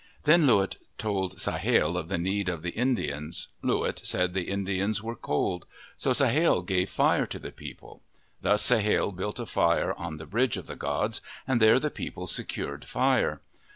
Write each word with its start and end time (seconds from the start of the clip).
Then 0.23 0.47
Loo 0.47 0.57
wit 0.57 0.77
told 0.97 1.37
Sahale 1.37 1.95
of 1.95 2.07
the 2.07 2.17
need 2.17 2.49
of 2.49 2.63
the 2.63 2.71
In 2.75 2.95
dians. 2.97 3.49
Loo 3.61 3.81
wit 3.81 4.01
said 4.03 4.33
the 4.33 4.49
Indians 4.49 5.03
were 5.03 5.15
cold. 5.15 5.67
So 5.95 6.09
Sahale 6.11 6.65
gave 6.65 6.89
fire 6.89 7.27
to 7.27 7.37
the 7.37 7.51
people. 7.51 8.01
Thus 8.41 8.63
Sahale 8.63 9.11
built 9.15 9.39
a 9.39 9.45
fire 9.45 9.93
on 9.93 10.17
the 10.17 10.25
bridge 10.25 10.57
of 10.57 10.65
the 10.65 10.75
gods, 10.75 11.21
and 11.45 11.61
there 11.61 11.77
the 11.79 11.91
people 11.91 12.25
secured 12.25 12.83
fire. 12.83 13.41